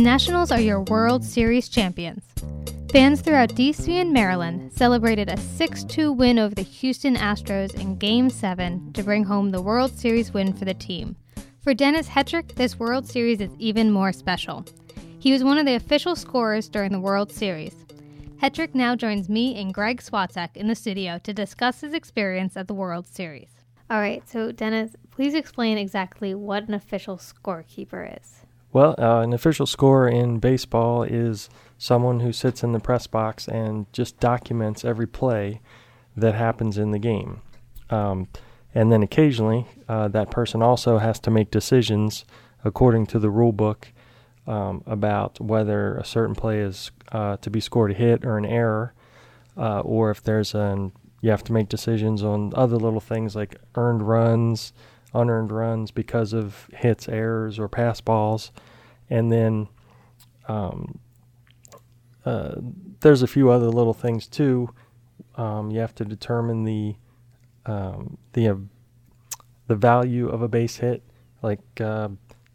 [0.00, 2.24] Nationals are your World Series champions.
[2.90, 7.98] Fans throughout DC and Maryland celebrated a 6 2 win over the Houston Astros in
[7.98, 11.16] Game 7 to bring home the World Series win for the team.
[11.62, 14.64] For Dennis Hetrick, this World Series is even more special.
[15.18, 17.76] He was one of the official scorers during the World Series.
[18.40, 22.68] Hetrick now joins me and Greg Swatek in the studio to discuss his experience at
[22.68, 23.50] the World Series.
[23.90, 28.39] All right, so Dennis, please explain exactly what an official scorekeeper is.
[28.72, 33.48] Well, uh, an official scorer in baseball is someone who sits in the press box
[33.48, 35.60] and just documents every play
[36.16, 37.40] that happens in the game.
[37.88, 38.28] Um,
[38.74, 42.24] and then occasionally, uh, that person also has to make decisions
[42.64, 43.88] according to the rule book
[44.46, 48.44] um, about whether a certain play is uh, to be scored a hit or an
[48.44, 48.94] error,
[49.56, 50.92] uh, or if there's an
[51.22, 54.72] you have to make decisions on other little things like earned runs,
[55.14, 58.52] unearned runs because of hits, errors, or pass balls.
[59.08, 59.68] And then
[60.48, 60.98] um,
[62.24, 62.56] uh,
[63.00, 64.70] there's a few other little things too.
[65.36, 66.96] Um, you have to determine the
[67.66, 68.56] um, the uh,
[69.66, 71.02] the value of a base hit.
[71.42, 72.08] Like uh,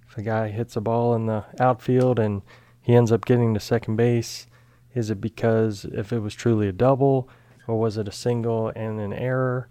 [0.08, 2.42] if a guy hits a ball in the outfield and
[2.82, 4.48] he ends up getting to second base,
[4.94, 7.30] is it because if it was truly a double?
[7.68, 9.68] or was it a single and an error?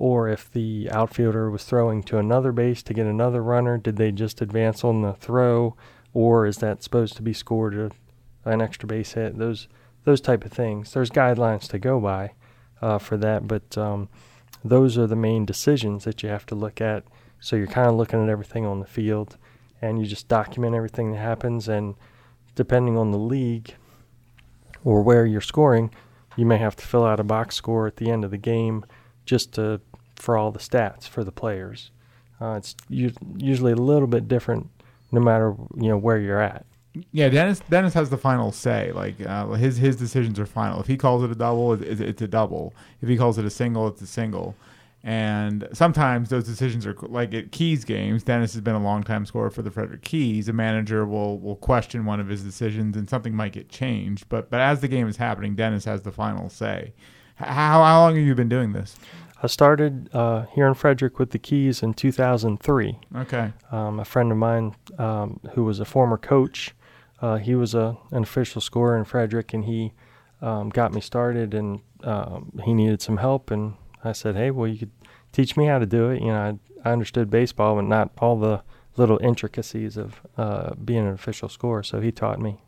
[0.00, 4.10] Or if the outfielder was throwing to another base to get another runner, did they
[4.10, 5.76] just advance on the throw,
[6.14, 7.90] or is that supposed to be scored a,
[8.46, 9.36] an extra base hit?
[9.36, 9.68] Those
[10.04, 10.94] those type of things.
[10.94, 12.32] There's guidelines to go by
[12.80, 14.08] uh, for that, but um,
[14.64, 17.04] those are the main decisions that you have to look at.
[17.38, 19.36] So you're kind of looking at everything on the field,
[19.82, 21.68] and you just document everything that happens.
[21.68, 21.94] And
[22.54, 23.74] depending on the league
[24.82, 25.92] or where you're scoring,
[26.36, 28.86] you may have to fill out a box score at the end of the game
[29.26, 29.82] just to
[30.20, 31.90] for all the stats for the players.
[32.40, 34.68] Uh, it's u- usually a little bit different
[35.12, 36.64] no matter you know where you're at.
[37.12, 38.92] Yeah, Dennis Dennis has the final say.
[38.92, 40.80] Like uh, his his decisions are final.
[40.80, 42.74] If he calls it a double, it's, it's a double.
[43.00, 44.56] If he calls it a single, it's a single.
[45.02, 48.22] And sometimes those decisions are like at Keys games.
[48.22, 50.48] Dennis has been a long time scorer for the Frederick Keys.
[50.48, 54.28] A manager will will question one of his decisions, and something might get changed.
[54.28, 56.92] But but as the game is happening, Dennis has the final say.
[57.36, 58.96] How how long have you been doing this?
[59.42, 62.98] I started uh, here in Frederick with the Keys in 2003.
[63.16, 63.52] Okay.
[63.72, 66.74] Um, a friend of mine um, who was a former coach,
[67.22, 69.92] uh, he was a an official scorer in Frederick, and he
[70.42, 71.54] um, got me started.
[71.54, 73.74] And um, he needed some help, and
[74.04, 74.92] I said, hey, well, you could
[75.32, 76.20] teach me how to do it.
[76.20, 78.62] You know, I, I understood baseball, but not all the
[78.96, 81.82] little intricacies of uh, being an official scorer.
[81.82, 82.58] So he taught me.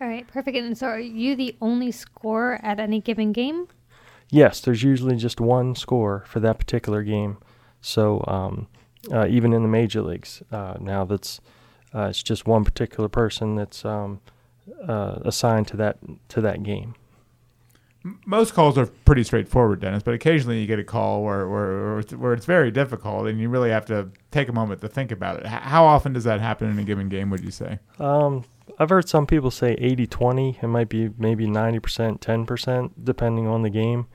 [0.00, 0.56] All right, perfect.
[0.56, 3.68] And so, are you the only scorer at any given game?
[4.30, 7.38] Yes, there's usually just one score for that particular game.
[7.80, 8.68] So um,
[9.12, 11.40] uh, even in the major leagues uh, now, that's
[11.94, 14.20] uh, it's just one particular person that's um,
[14.86, 15.98] uh, assigned to that
[16.28, 16.94] to that game
[18.24, 22.32] most calls are pretty straightforward, Dennis, but occasionally you get a call where, where, where
[22.32, 25.46] it's very difficult and you really have to take a moment to think about it.
[25.46, 27.78] How often does that happen in a given game, would you say?
[27.98, 28.44] Um,
[28.78, 30.58] I've heard some people say 80 20.
[30.62, 34.06] It might be maybe 90%, 10%, depending on the game.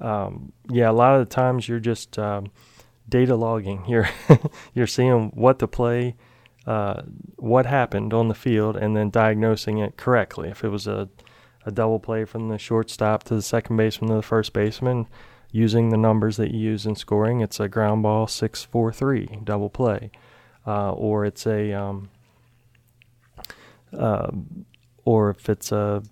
[0.00, 2.50] Um, yeah, a lot of the times you're just um,
[3.08, 3.84] data logging.
[3.88, 4.08] You're,
[4.74, 6.16] you're seeing what to play,
[6.66, 7.02] uh,
[7.36, 10.48] what happened on the field, and then diagnosing it correctly.
[10.48, 11.08] If it was a
[11.66, 15.06] a double play from the shortstop to the second baseman to the first baseman
[15.50, 17.40] using the numbers that you use in scoring.
[17.40, 20.10] It's a ground ball six four three double play,
[20.66, 22.10] uh, or it's a um,
[23.96, 24.30] uh,
[25.04, 26.02] or if it's a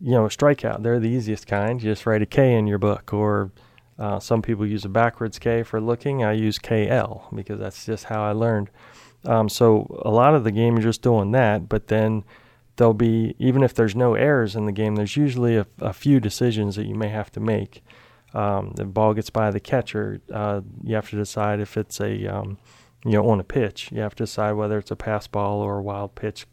[0.00, 0.82] you know a strikeout.
[0.82, 1.82] They're the easiest kind.
[1.82, 3.50] You just write a K in your book, or
[3.98, 6.24] uh, some people use a backwards K for looking.
[6.24, 8.70] I use KL because that's just how I learned.
[9.24, 12.24] Um, so a lot of the game you're just doing that, but then
[12.76, 16.20] there'll be even if there's no errors in the game, there's usually a, a few
[16.20, 17.82] decisions that you may have to make.
[18.34, 22.26] Um, the ball gets by the catcher, uh, you have to decide if it's a
[22.26, 22.58] um,
[23.04, 23.90] you know on a pitch.
[23.90, 26.46] You have to decide whether it's a pass ball or a wild pitch,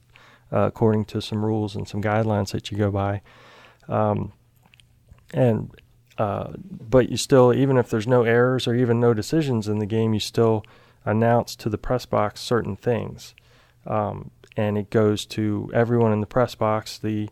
[0.54, 3.22] uh, according to some rules and some guidelines that you go by.
[3.88, 4.34] Um,
[5.34, 5.72] and
[6.18, 9.86] uh, but you still, even if there's no errors or even no decisions in the
[9.86, 10.64] game, you still
[11.06, 13.34] announce to the press box certain things.
[13.86, 17.30] Um, and it goes to everyone in the press box, the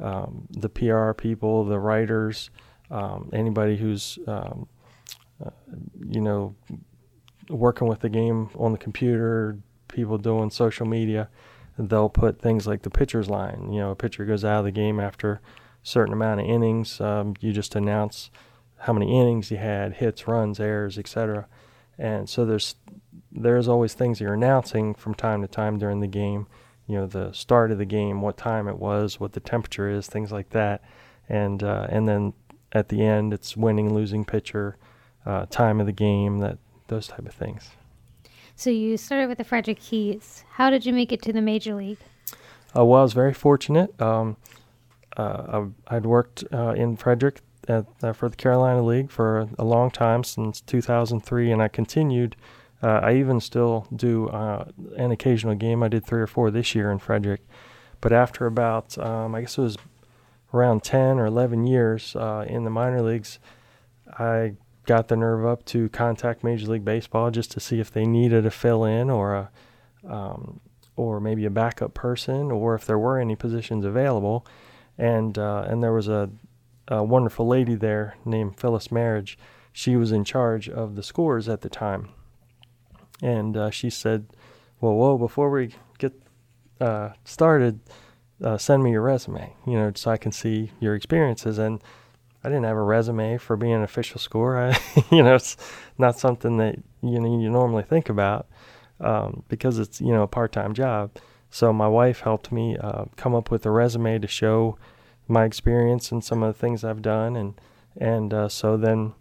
[0.00, 2.50] um, the PR people, the writers,
[2.90, 4.68] um, anybody who's um,
[5.44, 5.50] uh,
[6.06, 6.54] you know
[7.48, 11.28] working with the game on the computer, people doing social media.
[11.78, 13.72] They'll put things like the pitcher's line.
[13.72, 15.40] You know, a pitcher goes out of the game after a
[15.82, 17.00] certain amount of innings.
[17.00, 18.30] Um, you just announce
[18.78, 21.46] how many innings he had, hits, runs, errors, etc.
[21.96, 22.74] And so there's
[23.30, 26.46] there's always things you're announcing from time to time during the game.
[26.86, 30.06] you know, the start of the game, what time it was, what the temperature is,
[30.06, 30.82] things like that,
[31.28, 32.32] and uh, and then
[32.72, 34.76] at the end, it's winning, losing pitcher,
[35.26, 36.58] uh, time of the game, that
[36.88, 37.70] those type of things.
[38.58, 40.42] So you started with the Frederick Keys.
[40.50, 41.98] How did you make it to the major league?
[42.76, 43.94] Uh, well, I was very fortunate.
[44.02, 44.36] Um,
[45.16, 49.92] uh, I'd worked uh, in Frederick at, uh, for the Carolina League for a long
[49.92, 52.34] time since 2003, and I continued.
[52.82, 54.64] Uh, I even still do uh,
[54.96, 55.84] an occasional game.
[55.84, 57.42] I did three or four this year in Frederick,
[58.00, 59.76] but after about um, I guess it was
[60.52, 62.16] around 10 or 11 years
[62.48, 63.38] in the minor leagues,
[64.18, 64.54] I
[64.88, 68.46] got the nerve up to contact Major League Baseball just to see if they needed
[68.46, 69.50] a fill in or a
[70.10, 70.60] um,
[70.96, 74.46] or maybe a backup person or if there were any positions available.
[74.96, 76.30] And uh, and there was a,
[76.88, 79.36] a, wonderful lady there named Phyllis Merhige.
[79.72, 82.08] She was in charge of the scores at the time,
[83.22, 84.26] and uh, she said,
[84.80, 85.18] "Well, whoa!
[85.18, 86.20] Before we get
[86.80, 87.78] uh, started,
[88.42, 91.80] uh, send me your resume, you know, so I can see your experiences." And
[92.44, 94.70] I didn't have a resume for being an official scorer.
[94.70, 95.56] I, you know, it's
[95.98, 98.46] not something that you know you normally think about
[99.00, 101.16] um, because it's you know a part-time job.
[101.50, 104.78] So my wife helped me uh, come up with a resume to show
[105.26, 107.60] my experience and some of the things I've done, and
[107.96, 109.14] and uh, so then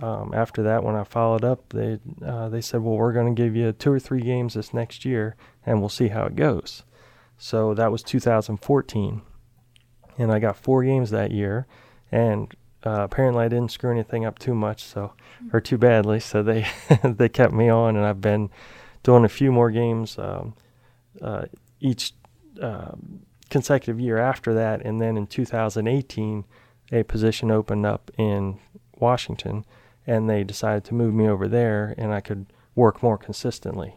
[0.00, 3.42] um, after that, when I followed up, they uh, they said, well, we're going to
[3.42, 6.84] give you two or three games this next year, and we'll see how it goes.
[7.38, 9.22] So that was 2014,
[10.18, 11.66] and I got four games that year,
[12.12, 12.54] and
[12.84, 15.12] uh, apparently I didn't screw anything up too much, so
[15.52, 16.66] or too badly, so they
[17.04, 18.50] they kept me on, and I've been
[19.02, 20.54] doing a few more games um,
[21.20, 21.46] uh,
[21.80, 22.12] each
[22.60, 22.92] uh,
[23.50, 24.82] consecutive year after that.
[24.82, 26.44] And then in 2018,
[26.92, 28.58] a position opened up in
[28.98, 29.64] Washington,
[30.06, 33.96] and they decided to move me over there, and I could work more consistently.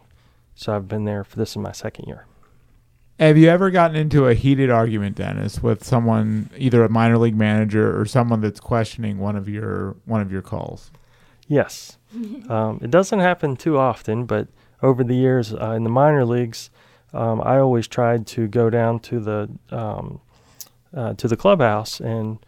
[0.55, 2.25] So I've been there for this is my second year.
[3.19, 7.37] Have you ever gotten into a heated argument, Dennis, with someone, either a minor league
[7.37, 10.91] manager or someone that's questioning one of your one of your calls?
[11.47, 11.97] Yes,
[12.49, 14.49] um, it doesn't happen too often, but
[14.81, 16.69] over the years uh, in the minor leagues,
[17.13, 20.19] um, I always tried to go down to the um,
[20.93, 22.39] uh, to the clubhouse and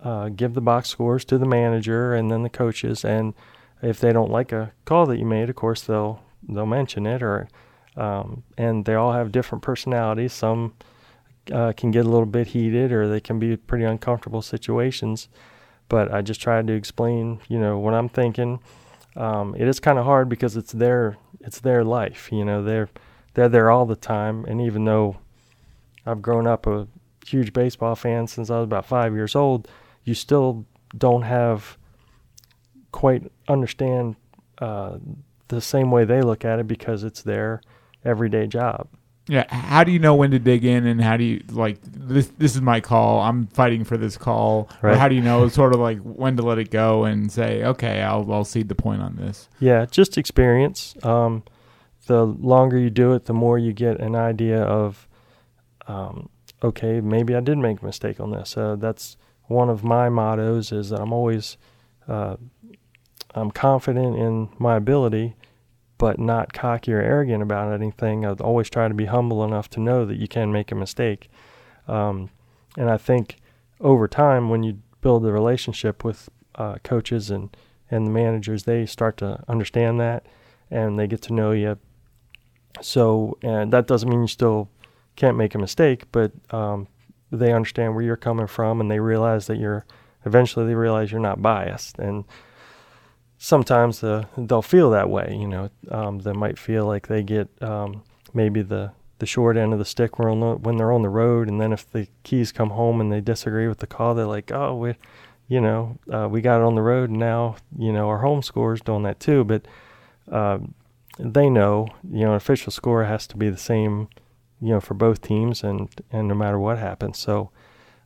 [0.00, 3.04] uh, give the box scores to the manager and then the coaches.
[3.04, 3.34] And
[3.82, 7.24] if they don't like a call that you made, of course they'll they'll mention it.
[7.24, 7.48] Or
[7.96, 10.32] um, and they all have different personalities.
[10.32, 10.74] Some
[11.52, 15.28] uh, can get a little bit heated, or they can be pretty uncomfortable situations.
[15.88, 18.60] But I just tried to explain, you know, what I'm thinking.
[19.16, 22.30] Um, it is kind of hard because it's their it's their life.
[22.32, 22.88] You know, they're
[23.34, 24.44] they're there all the time.
[24.46, 25.18] And even though
[26.06, 26.88] I've grown up a
[27.26, 29.68] huge baseball fan since I was about five years old,
[30.04, 30.64] you still
[30.96, 31.76] don't have
[32.90, 34.16] quite understand
[34.58, 34.98] uh,
[35.48, 37.60] the same way they look at it because it's their
[38.04, 38.88] everyday job.
[39.28, 42.26] Yeah, how do you know when to dig in, and how do you like this?
[42.38, 43.20] This is my call.
[43.20, 44.68] I'm fighting for this call.
[44.82, 44.94] Right.
[44.94, 47.62] Or how do you know sort of like when to let it go and say,
[47.62, 49.48] okay, I'll I'll cede the point on this.
[49.60, 50.96] Yeah, just experience.
[51.04, 51.44] Um,
[52.06, 55.06] the longer you do it, the more you get an idea of,
[55.86, 56.28] um,
[56.60, 58.56] okay, maybe I did make a mistake on this.
[58.56, 59.16] Uh, that's
[59.46, 61.56] one of my mottos is that I'm always
[62.08, 62.36] uh,
[63.34, 65.36] I'm confident in my ability
[66.02, 68.26] but not cocky or arrogant about anything.
[68.26, 71.30] I always try to be humble enough to know that you can make a mistake.
[71.86, 72.28] Um,
[72.76, 73.36] and I think
[73.80, 77.56] over time, when you build a relationship with uh, coaches and,
[77.88, 80.26] and the managers, they start to understand that
[80.72, 81.78] and they get to know you.
[82.80, 84.68] So, and that doesn't mean you still
[85.14, 86.88] can't make a mistake, but um,
[87.30, 89.86] they understand where you're coming from and they realize that you're
[90.24, 92.00] eventually they realize you're not biased.
[92.00, 92.24] And
[93.42, 95.36] sometimes uh, they'll feel that way.
[95.38, 99.72] You know, um, they might feel like they get um, maybe the the short end
[99.72, 102.50] of the stick when, the, when they're on the road, and then if the keys
[102.50, 104.94] come home and they disagree with the call, they're like, "Oh, we,
[105.48, 108.42] you know, uh, we got it on the road, and now you know our home
[108.42, 109.66] score is doing that too." But
[110.30, 110.58] uh,
[111.18, 114.08] they know, you know, an official score has to be the same,
[114.60, 117.18] you know, for both teams, and and no matter what happens.
[117.18, 117.50] So,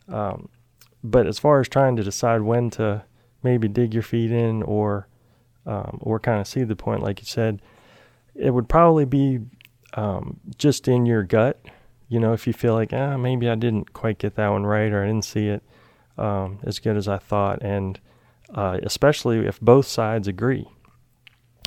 [0.08, 0.48] um,
[1.04, 3.04] but as far as trying to decide when to
[3.42, 5.08] maybe dig your feet in or
[5.66, 7.60] um, or kind of see the point, like you said,
[8.34, 9.40] it would probably be
[9.94, 11.60] um, just in your gut.
[12.08, 14.92] You know, if you feel like, ah, maybe I didn't quite get that one right,
[14.92, 15.62] or I didn't see it
[16.16, 17.98] um, as good as I thought, and
[18.54, 20.68] uh, especially if both sides agree.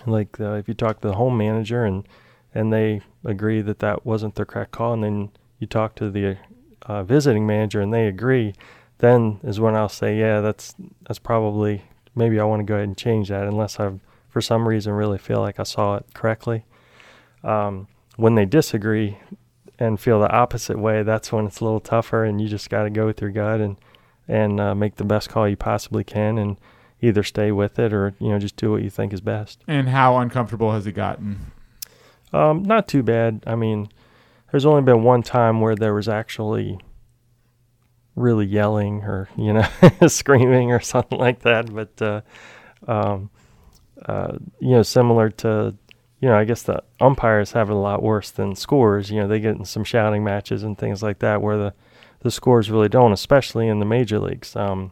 [0.06, 2.08] Like uh, if you talk to the home manager and
[2.56, 6.38] and they agree that that wasn't the correct call, and then you talk to the
[6.84, 8.54] uh, visiting manager and they agree,
[9.00, 10.74] then is when I'll say, yeah, that's
[11.06, 11.84] that's probably
[12.16, 13.92] maybe I want to go ahead and change that unless I,
[14.30, 16.66] for some reason, really feel like I saw it correctly.
[17.44, 17.88] Um,
[18.18, 19.18] when they disagree,
[19.80, 22.84] and feel the opposite way, that's when it's a little tougher, and you just got
[22.84, 23.78] to go with your gut and
[24.28, 26.58] and uh, make the best call you possibly can, and
[27.02, 29.64] either stay with it or you know just do what you think is best.
[29.68, 31.52] And how uncomfortable has it gotten?
[32.34, 33.42] Um, not too bad.
[33.48, 33.90] I mean,
[34.52, 36.80] there's only been one time where there was actually
[38.20, 39.68] really yelling or you know
[40.08, 42.22] screaming or something like that, but uh,
[42.88, 43.30] um,
[44.06, 45.76] uh, you know, similar to
[46.20, 49.10] you know, I guess the umpires have it a lot worse than scores.
[49.10, 51.74] You know, they get in some shouting matches and things like that where the
[52.22, 54.56] the scores really don't, especially in the major leagues.
[54.56, 54.92] Um,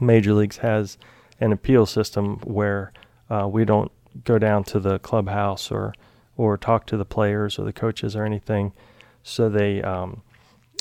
[0.00, 0.96] major leagues has
[1.40, 2.92] an appeal system where
[3.28, 3.92] uh, we don't
[4.24, 5.94] go down to the clubhouse or
[6.36, 8.72] or talk to the players or the coaches or anything.
[9.22, 10.22] So they um,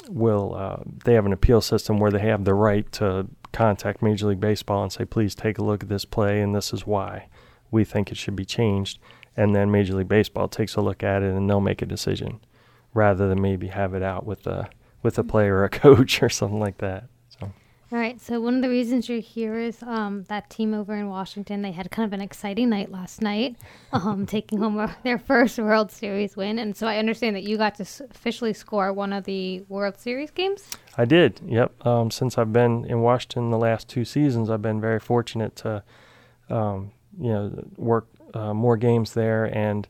[0.10, 4.28] will uh, they have an appeal system where they have the right to contact Major
[4.28, 7.28] League Baseball and say, please take a look at this play and this is why
[7.72, 9.00] we think it should be changed
[9.38, 12.40] and then Major League Baseball takes a look at it and they'll make a decision,
[12.94, 14.68] rather than maybe have it out with a
[15.04, 17.06] with a player or a coach or something like that.
[17.90, 18.20] All right.
[18.20, 21.62] So one of the reasons you're here is um, that team over in Washington.
[21.62, 23.56] They had kind of an exciting night last night,
[23.94, 26.60] um, taking home their first World Series win.
[26.60, 30.32] And so I understand that you got to officially score one of the World Series
[30.32, 30.78] games.
[30.98, 31.40] I did.
[31.46, 31.88] Yep.
[31.88, 35.82] Um, since I've been in Washington the last two seasons, I've been very fortunate to,
[36.50, 39.88] um, you know, work uh, more games there, and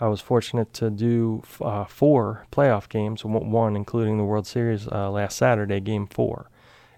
[0.00, 5.10] I was fortunate to do uh, four playoff games, one including the World Series uh,
[5.10, 6.50] last Saturday, Game Four,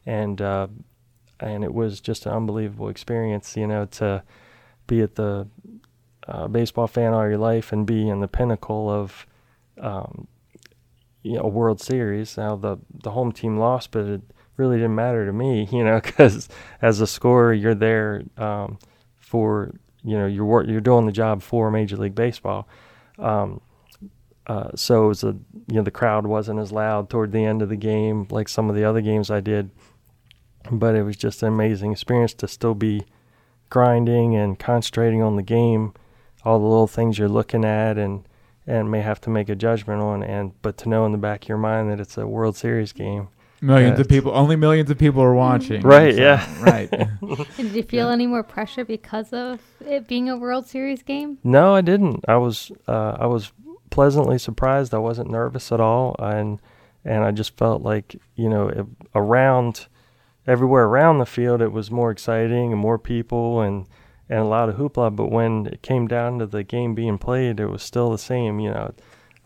[0.06, 0.68] and uh,
[1.38, 4.22] and it was just an unbelievable experience, you know, to
[4.86, 5.46] be at the
[6.28, 9.26] uh, baseball fan all your life and be in the pinnacle of
[9.80, 10.28] um,
[11.22, 12.36] you know, a World Series.
[12.36, 14.22] Now the the home team lost, but it
[14.56, 16.48] really didn't matter to me, you know, because
[16.82, 18.78] as a scorer, you're there um,
[19.18, 22.68] for you know you're work, you're doing the job for Major League Baseball.
[23.18, 23.60] Um,
[24.46, 25.36] uh, so it was a
[25.68, 28.68] you know the crowd wasn't as loud toward the end of the game like some
[28.68, 29.70] of the other games I did,
[30.70, 33.04] but it was just an amazing experience to still be
[33.68, 35.94] grinding and concentrating on the game,
[36.44, 38.24] all the little things you're looking at and
[38.66, 41.44] and may have to make a judgment on and but to know in the back
[41.44, 43.28] of your mind that it's a World Series game
[43.62, 45.82] Millions of people, only millions of people are watching.
[45.82, 46.62] Right, so, yeah.
[46.62, 46.90] Right.
[47.56, 48.12] did you feel yeah.
[48.12, 51.38] any more pressure because of it being a World Series game?
[51.44, 52.24] No, I didn't.
[52.26, 53.52] I was uh, I was
[53.90, 54.94] pleasantly surprised.
[54.94, 56.58] I wasn't nervous at all, and
[57.04, 59.88] and I just felt like you know it, around
[60.50, 63.86] everywhere around the field it was more exciting and more people and
[64.28, 65.14] and a lot of hoopla.
[65.14, 68.60] But when it came down to the game being played, it was still the same.
[68.60, 68.94] You know,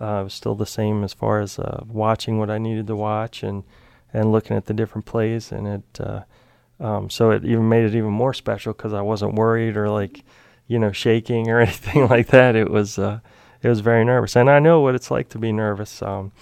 [0.01, 2.97] uh, it was still the same as far as uh, watching what I needed to
[2.97, 3.65] watch and
[4.13, 6.23] and looking at the different plays, and it uh,
[6.81, 10.23] um, so it even made it even more special because I wasn't worried or like
[10.67, 12.55] you know shaking or anything like that.
[12.55, 13.21] It was uh,
[13.63, 16.03] it was very nervous, and I know what it's like to be nervous.
[16.03, 16.33] Um,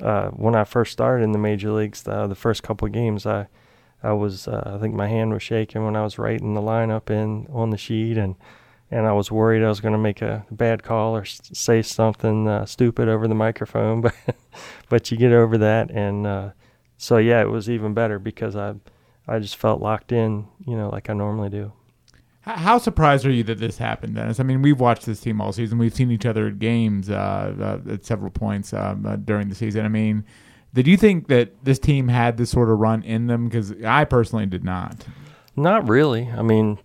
[0.00, 3.24] uh, when I first started in the major leagues, the, the first couple of games,
[3.24, 3.48] I
[4.02, 7.10] I was uh, I think my hand was shaking when I was writing the lineup
[7.10, 8.36] in on the sheet, and
[8.90, 12.48] and I was worried I was going to make a bad call or say something
[12.48, 14.14] uh, stupid over the microphone, but
[14.88, 16.50] but you get over that, and uh,
[16.96, 18.74] so yeah, it was even better because I
[19.28, 21.72] I just felt locked in, you know, like I normally do.
[22.42, 24.38] How surprised are you that this happened, Dennis?
[24.38, 25.78] I mean, we've watched this team all season.
[25.78, 29.56] We've seen each other at games uh, uh, at several points um, uh, during the
[29.56, 29.84] season.
[29.84, 30.24] I mean,
[30.76, 33.46] did you think that this team had this sort of run in them?
[33.46, 35.06] Because I personally did not.
[35.56, 36.28] Not really.
[36.28, 36.78] I mean,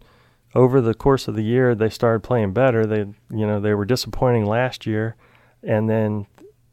[0.56, 2.86] over the course of the year, they started playing better.
[2.86, 5.18] They, you know, they were disappointing last year,
[5.62, 6.26] and then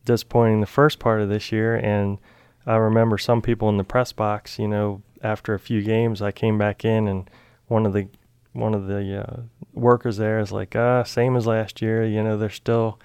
[0.05, 2.19] disappointing the first part of this year, and
[2.65, 6.31] I remember some people in the press box, you know, after a few games, I
[6.31, 7.29] came back in and
[7.67, 8.09] one of the
[8.53, 9.41] one of the uh,
[9.75, 12.05] workers there is like, ah, same as last year.
[12.05, 13.01] You know, they're still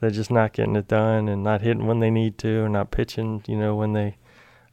[0.00, 2.90] they're just not getting it done and not hitting when they need to, and not
[2.90, 4.16] pitching, you know, when they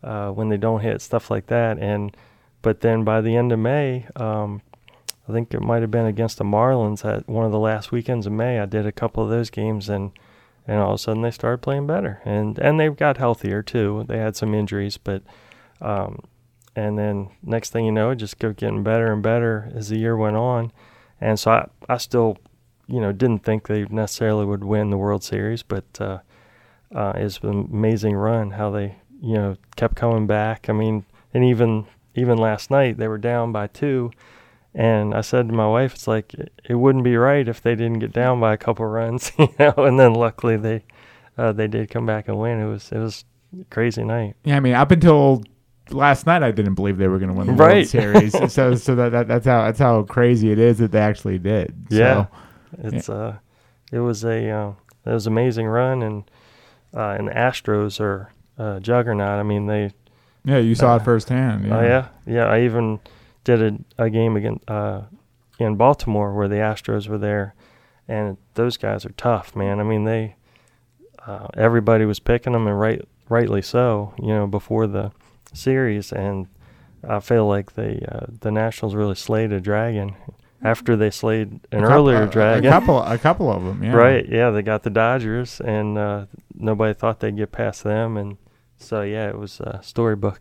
[0.03, 1.79] uh, when they don't hit stuff like that.
[1.79, 2.15] And
[2.61, 4.61] but then by the end of May, um,
[5.27, 8.25] I think it might have been against the Marlins at one of the last weekends
[8.25, 8.59] of May.
[8.59, 10.11] I did a couple of those games and
[10.67, 14.05] and all of a sudden they started playing better, and and they got healthier too.
[14.07, 15.23] They had some injuries, but
[15.81, 16.19] um,
[16.75, 19.97] and then next thing you know, it just kept getting better and better as the
[19.97, 20.71] year went on,
[21.19, 22.37] and so I I still
[22.87, 26.19] you know didn't think they necessarily would win the World Series, but uh,
[26.93, 30.69] uh, it's an amazing run how they you know kept coming back.
[30.69, 31.85] I mean, and even
[32.15, 34.11] even last night they were down by two
[34.75, 36.33] and I said to my wife, it's like
[36.67, 39.73] it wouldn't be right if they didn't get down by a couple runs, you know.
[39.77, 40.83] And then luckily they
[41.37, 42.59] uh, they did come back and win.
[42.59, 43.25] It was it was
[43.59, 44.35] a crazy night.
[44.43, 45.43] Yeah, I mean, up until
[45.91, 47.73] last night, I didn't believe they were going to win the right.
[47.73, 48.31] World Series.
[48.53, 51.75] so so that, that, that's how that's how crazy it is that they actually did.
[51.89, 52.27] Yeah, so,
[52.79, 53.15] it's yeah.
[53.15, 53.37] uh,
[53.91, 54.71] it was a uh,
[55.05, 56.23] it was an amazing run, and
[56.95, 59.39] uh, and the Astros are uh, juggernaut.
[59.39, 59.91] I mean, they.
[60.45, 61.71] Yeah, you saw Uh, it firsthand.
[61.71, 62.45] Oh yeah, yeah.
[62.45, 62.99] I even
[63.43, 65.03] did a, a game again uh,
[65.59, 67.55] in Baltimore where the Astros were there,
[68.07, 69.79] and those guys are tough, man.
[69.79, 70.35] I mean, they
[71.25, 74.13] uh, everybody was picking them, and right, rightly so.
[74.19, 75.11] You know, before the
[75.53, 76.47] series, and
[77.07, 80.15] I feel like the uh, the Nationals really slayed a dragon
[80.63, 82.65] after they slayed an couple- earlier a- dragon.
[82.65, 83.83] A couple, a couple of them.
[83.83, 83.93] Yeah.
[83.93, 84.27] Right?
[84.27, 88.37] Yeah, they got the Dodgers, and uh, nobody thought they'd get past them, and
[88.77, 90.39] so yeah, it was a storybook.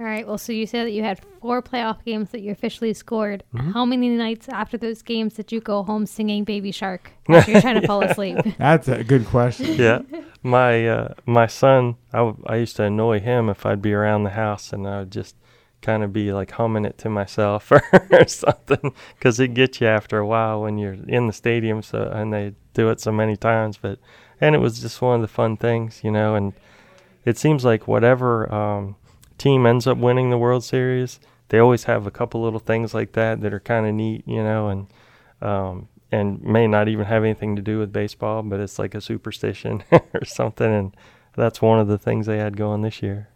[0.00, 0.26] All right.
[0.26, 3.44] Well, so you said that you had four playoff games that you officially scored.
[3.54, 3.70] Mm-hmm.
[3.70, 7.60] How many nights after those games did you go home singing "Baby Shark" after you're
[7.60, 8.36] trying to fall asleep?
[8.58, 9.74] That's a good question.
[9.74, 10.00] yeah,
[10.42, 14.24] my uh, my son, I, w- I used to annoy him if I'd be around
[14.24, 15.36] the house and I would just
[15.84, 17.70] kind of be like humming it to myself
[18.10, 21.82] or, something because it gets you after a while when you're in the stadium.
[21.82, 23.98] So and they do it so many times, but
[24.40, 26.34] and it was just one of the fun things, you know.
[26.34, 26.54] And
[27.24, 28.96] it seems like whatever um,
[29.36, 33.12] team ends up winning the World Series, they always have a couple little things like
[33.12, 34.86] that that are kind of neat, you know, and
[35.42, 39.00] um, and may not even have anything to do with baseball, but it's like a
[39.00, 40.72] superstition or something.
[40.72, 40.96] And
[41.36, 43.28] that's one of the things they had going this year.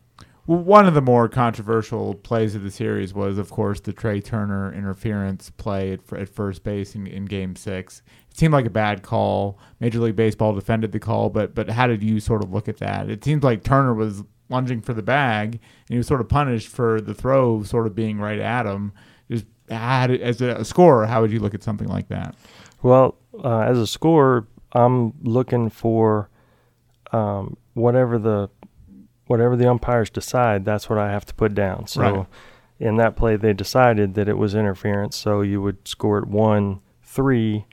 [0.48, 4.72] One of the more controversial plays of the series was, of course, the Trea Turner
[4.72, 8.00] interference play at, at first base in, in Game Six.
[8.30, 9.58] It seemed like a bad call.
[9.78, 12.78] Major League Baseball defended the call, but but how did you sort of look at
[12.78, 13.10] that?
[13.10, 16.68] It seems like Turner was lunging for the bag, and he was sort of punished
[16.68, 18.94] for the throw, sort of being right at him.
[19.30, 22.34] Just did, as a scorer, how would you look at something like that?
[22.82, 26.30] Well, uh, as a scorer, I'm looking for
[27.12, 28.48] um, whatever the
[29.28, 30.64] whatever the umpires decide.
[30.64, 31.86] That's what I have to put down.
[31.86, 32.26] So, Right.
[32.80, 35.16] in that play, they decided that it was interference.
[35.16, 37.64] So you would score it one three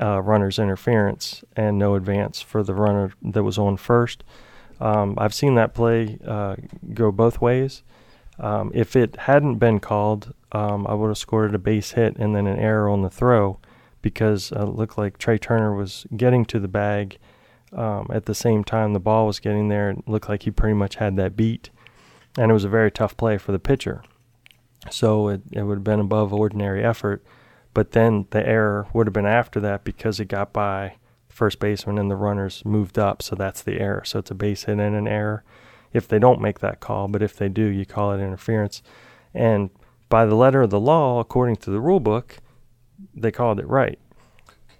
[0.00, 4.24] uh, runners interference and no advance for the runner that was on first.
[4.80, 6.56] Um, I've seen that play uh,
[6.92, 7.82] go both ways.
[8.40, 12.16] Um, if it hadn't been called, um, I would have scored it a base hit
[12.16, 13.58] and then an error on the throw
[14.02, 17.18] because uh, it looked like Trea Turner was getting to the bag
[17.74, 19.90] um, at the same time the ball was getting there.
[19.90, 21.70] It looked like he pretty much had that beat,
[22.38, 24.02] and it was a very tough play for the pitcher.
[24.90, 27.24] So it, it would have been above ordinary effort,
[27.72, 30.96] but then the error would have been after that because it got by
[31.28, 34.04] first baseman and the runners moved up, so that's the error.
[34.04, 35.42] So it's a base hit and an error
[35.92, 38.82] if they don't make that call, but if they do, you call it interference.
[39.32, 39.70] And
[40.08, 42.38] by the letter of the law, according to the rule book,
[43.14, 43.98] they called it right.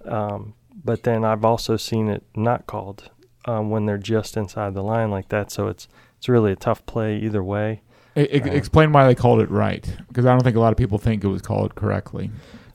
[0.04, 0.54] Um,
[0.84, 3.10] but then I've also seen it not called
[3.46, 5.50] um, when they're just inside the line like that.
[5.50, 7.82] So it's it's really a tough play either way.
[8.16, 10.72] E- e- Uh, explain why they called it right, because I don't think a lot
[10.72, 12.30] of people think it was called correctly.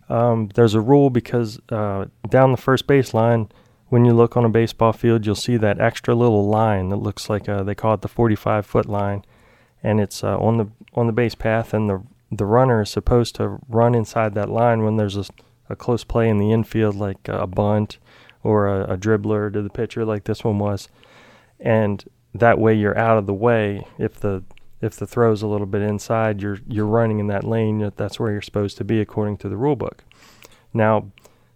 [0.10, 3.48] Um, there's a rule because uh, down the first base line,
[3.90, 7.30] when you look on a baseball field, you'll see that extra little line that looks
[7.30, 9.24] like uh they call it the 45 foot line,
[9.84, 13.34] and it's uh, on the on the base path, and the the runner is supposed
[13.36, 15.26] to run inside that line when there's a,
[15.70, 18.00] a close play in the infield, like a bunt
[18.44, 20.90] or a, a dribbler to the pitcher, like this one was,
[21.60, 23.86] and that way you're out of the way.
[23.98, 24.44] If the
[24.82, 27.92] if the throw's a little bit inside, you're you're running in that lane.
[27.96, 30.04] That's where you're supposed to be according to the rule book.
[30.74, 31.12] Now,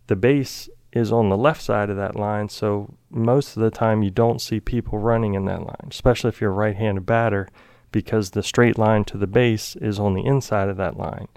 [0.08, 4.04] the base is on the left side of that line, so most of the time
[4.04, 7.48] you don't see people running in that line, especially if you're a right-handed batter,
[7.92, 11.28] because the straight line to the base is on the inside of that line.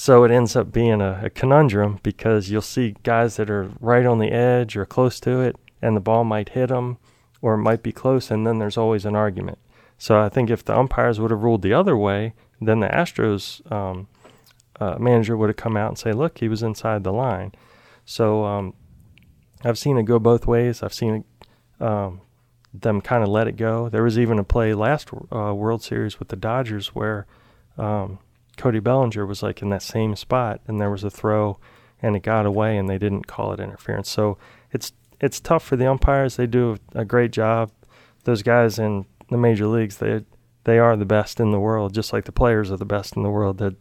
[0.00, 4.06] So it ends up being a, a conundrum because you'll see guys that are right
[4.06, 6.98] on the edge or close to it, and the ball might hit them,
[7.42, 9.58] or it might be close, and then there's always an argument.
[9.98, 13.60] So I think if the umpires would have ruled the other way, then the Astros
[13.72, 14.06] um,
[14.78, 17.50] uh, manager would have come out and say, "Look, he was inside the line."
[18.04, 18.74] So um,
[19.64, 20.80] I've seen it go both ways.
[20.80, 21.24] I've seen
[21.80, 22.20] um,
[22.72, 23.88] them kind of let it go.
[23.88, 27.26] There was even a play last uh, World Series with the Dodgers where
[27.76, 28.20] um,
[28.58, 31.58] Cody Bellinger was like in that same spot, and there was a throw,
[32.02, 34.10] and it got away, and they didn't call it interference.
[34.10, 34.36] So
[34.72, 36.36] it's it's tough for the umpires.
[36.36, 37.70] They do a great job.
[38.24, 40.24] Those guys in the major leagues, they
[40.64, 43.22] they are the best in the world, just like the players are the best in
[43.22, 43.58] the world.
[43.58, 43.76] That,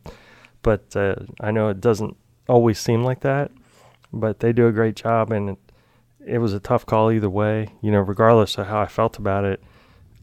[0.62, 2.16] but uh, I know it doesn't
[2.48, 3.52] always seem like that,
[4.14, 5.58] but they do a great job, and it,
[6.26, 7.70] it was a tough call either way.
[7.82, 9.64] You know, regardless of how I felt about it,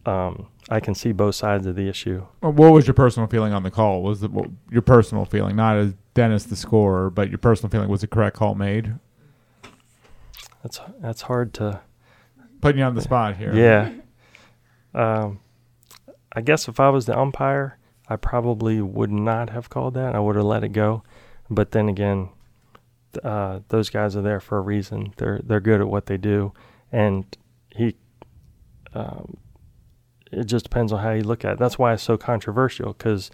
[0.07, 2.27] um, I can see both sides of the issue.
[2.41, 4.03] What was your personal feeling on the call?
[4.03, 7.89] Was it what, your personal feeling, not as Dennis the scorer, but your personal feeling
[7.89, 8.95] was the correct call made?
[10.63, 11.83] That's that's hard to
[12.65, 13.55] Putting you on the spot here.
[13.55, 13.93] Yeah.
[14.95, 15.41] Um,
[16.33, 17.77] I guess if I was the umpire,
[18.09, 20.15] I probably would not have called that.
[20.15, 21.03] I would have let it go.
[21.51, 22.31] But then again,
[23.23, 25.13] uh, those guys are there for a reason.
[25.19, 26.55] They're they're good at what they do,
[26.91, 27.37] and
[27.77, 27.97] he
[28.95, 29.37] um,
[30.33, 31.59] it just depends on how you look at it.
[31.59, 33.31] That's why it's so controversial because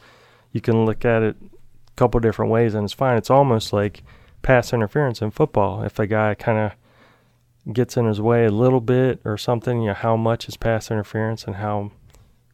[0.53, 3.16] you can look at it a couple different ways and it's fine.
[3.16, 4.03] It's almost like
[4.42, 5.83] pass interference in football.
[5.83, 9.88] If a guy kind of gets in his way a little bit or something, you
[9.88, 11.92] know, how much is pass interference and how,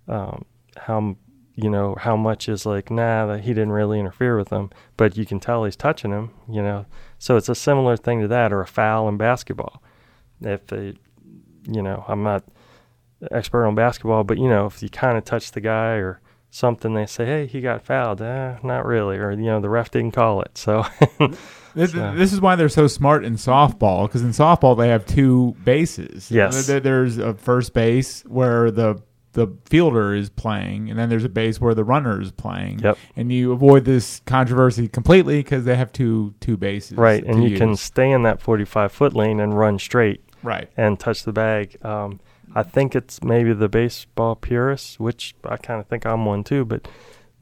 [0.08, 0.44] um,
[0.76, 1.16] how,
[1.54, 5.16] you know, how much is like, nah, that he didn't really interfere with him, but
[5.16, 6.86] you can tell he's touching him, you know.
[7.18, 9.82] So it's a similar thing to that or a foul in basketball.
[10.40, 10.98] If they,
[11.66, 12.44] you know, I'm not
[13.30, 16.94] expert on basketball, but you know, if you kind of touch the guy or something,
[16.94, 20.12] they say, "Hey, he got fouled." Eh, not really, or you know, the ref didn't
[20.12, 20.56] call it.
[20.56, 20.84] So
[21.74, 22.14] this, so.
[22.14, 26.30] this is why they're so smart in softball because in softball they have two bases.
[26.30, 29.02] Yes, there's a first base where the
[29.32, 32.78] the fielder is playing, and then there's a base where the runner is playing.
[32.78, 32.98] Yep.
[33.16, 36.96] And you avoid this controversy completely because they have two two bases.
[36.96, 37.58] Right, and you use.
[37.58, 40.22] can stay in that 45 foot lane and run straight.
[40.42, 40.70] Right.
[40.76, 41.76] And touch the bag.
[41.84, 42.20] Um,
[42.56, 46.64] I think it's maybe the baseball purists, which I kind of think I'm one too,
[46.64, 46.88] but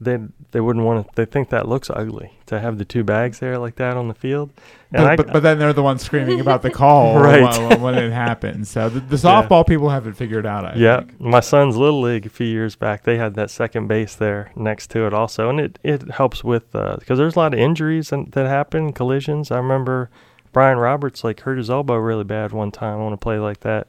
[0.01, 0.19] they
[0.51, 1.13] they wouldn't want to.
[1.15, 4.13] They think that looks ugly to have the two bags there like that on the
[4.13, 4.51] field.
[4.91, 7.41] But, I, but, but then they're the ones screaming about the call right.
[7.69, 8.69] when, when, it happens.
[8.69, 9.69] So the, the softball yeah.
[9.69, 10.65] people have it figured out.
[10.65, 11.21] I yeah, think.
[11.21, 14.91] my son's little league a few years back, they had that second base there next
[14.91, 18.11] to it also, and it it helps with because uh, there's a lot of injuries
[18.11, 19.49] and, that happen, collisions.
[19.49, 20.09] I remember
[20.51, 23.87] Brian Roberts like hurt his elbow really bad one time on a play like that,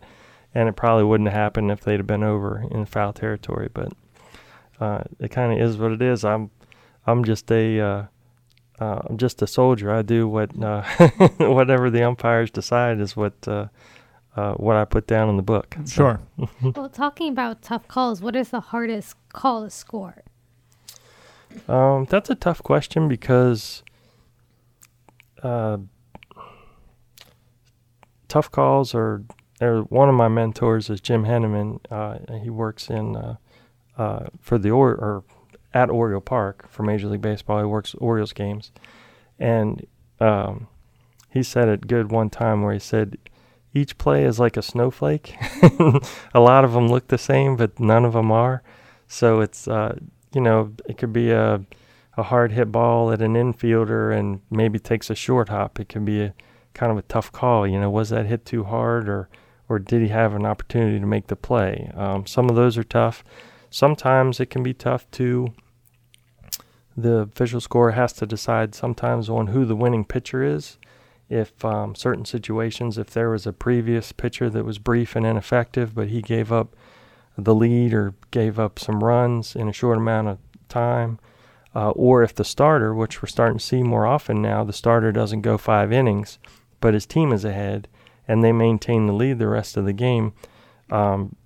[0.57, 3.69] and it probably wouldn't have happened if they'd have been over in foul territory.
[3.73, 3.93] But
[4.81, 6.25] uh, it kind of is what it is.
[6.25, 6.51] I'm
[7.07, 8.05] I'm just a uh,
[8.81, 9.93] uh, I'm just a soldier.
[9.93, 10.83] I do what uh,
[11.37, 13.67] whatever the umpires decide is what uh,
[14.35, 15.77] uh, what I put down in the book.
[15.85, 15.93] So.
[15.95, 16.21] Sure.
[16.75, 20.23] well, talking about tough calls, what is the hardest call to score?
[21.69, 23.83] Um, that's a tough question because
[28.29, 29.23] tough calls are,
[29.61, 31.81] are one of my mentors is Jim Henneman.
[31.91, 33.37] Uh, he works in uh,
[33.97, 35.25] uh, for the or, or
[35.73, 37.59] at Oriole Park for Major League Baseball.
[37.59, 38.73] He works Orioles games,
[39.39, 39.87] and
[40.21, 40.69] um,
[41.31, 43.19] he said it good one time where he said
[43.75, 45.37] each play is like a snowflake.
[46.35, 48.63] a lot of them look the same, but none of them are.
[49.09, 49.99] So it's uh,
[50.35, 51.63] you know it could be a
[52.17, 55.79] a hard hit ball at an infielder and maybe takes a short hop.
[55.79, 56.35] It can be a
[56.73, 57.67] kind of a tough call.
[57.67, 59.29] You know, was that hit too hard, or
[59.69, 61.91] or did he have an opportunity to make the play?
[61.95, 63.25] Um, some of those are tough.
[63.71, 65.53] Sometimes it can be tough to.
[66.97, 70.79] The official score has to decide sometimes on who the winning pitcher is.
[71.29, 75.95] If um, certain situations, if there was a previous pitcher that was brief and ineffective,
[75.95, 76.75] but he gave up
[77.37, 81.19] the lead or gave up some runs in a short amount of time,
[81.75, 85.13] uh, or if the starter, which we're starting to see more often now, the starter
[85.13, 86.39] doesn't go five innings,
[86.81, 87.89] but his team is ahead
[88.29, 90.33] and they maintain the lead the rest of the game,
[90.91, 91.37] um,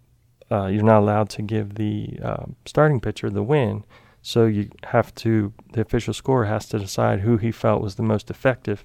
[0.51, 3.85] uh, you're not allowed to give the uh, starting pitcher the win.
[4.23, 8.03] So you have to, the official scorer has to decide who he felt was the
[8.03, 8.85] most effective.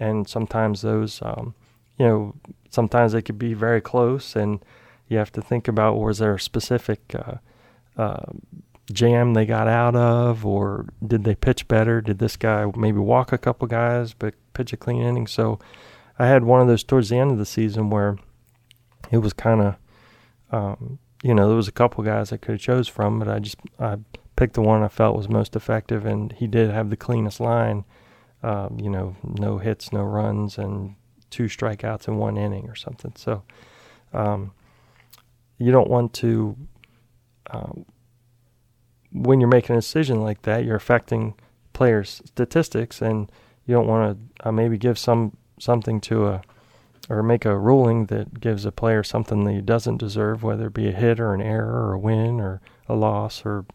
[0.00, 1.54] And sometimes those, um,
[1.98, 2.34] you know,
[2.70, 4.64] sometimes they could be very close, and
[5.08, 7.36] you have to think about was there a specific uh,
[7.96, 8.32] uh
[8.92, 12.00] jam they got out of, or did they pitch better?
[12.00, 15.26] Did this guy maybe walk a couple guys but pitch a clean inning?
[15.26, 15.58] So
[16.18, 18.16] I had one of those towards the end of the season where
[19.10, 19.76] it was kind of,
[20.50, 23.38] um, you know, there was a couple guys I could have chose from, but I
[23.38, 23.98] just I
[24.36, 27.84] picked the one I felt was most effective, and he did have the cleanest line.
[28.42, 30.96] Um, you know, no hits, no runs, and
[31.30, 33.14] two strikeouts in one inning or something.
[33.16, 33.42] So,
[34.12, 34.52] um,
[35.58, 36.56] you don't want to.
[37.50, 37.86] Um,
[39.12, 41.34] when you're making a decision like that, you're affecting
[41.72, 43.30] players' statistics, and
[43.64, 46.42] you don't want to uh, maybe give some something to a
[47.10, 50.74] or make a ruling that gives a player something that he doesn't deserve, whether it
[50.74, 53.66] be a hit or an error or a win or a loss or